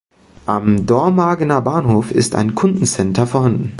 [0.47, 3.69] Am Dormagener Bahnhof ist ein Kundencenter vorhanden.